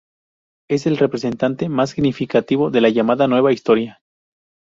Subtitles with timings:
[0.67, 3.99] Es el representante más significativo de la llamada nueva historia.